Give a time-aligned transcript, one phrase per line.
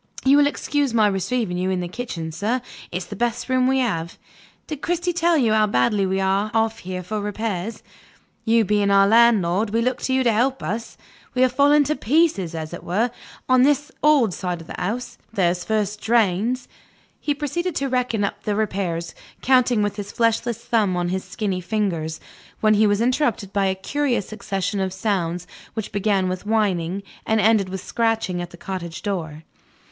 [0.25, 2.61] You will excuse my receiving you in the kitchen, sir;
[2.91, 4.17] it's the best room we have.
[4.65, 7.83] Did Cristy tell you how badly we are off here for repairs?
[8.43, 10.97] You being our landlord, we look to you to help us.
[11.35, 13.11] We are falling to pieces, as it were,
[13.47, 15.19] on this old side of the house.
[15.31, 16.67] There's first drains"
[17.21, 19.13] He proceeded to reckon up the repairs,
[19.43, 22.19] counting with his fleshless thumb on his skinny fingers,
[22.59, 25.45] when he was interrupted by a curious succession of sounds
[25.75, 29.43] which began with whining, and ended with scratching at the cottage door.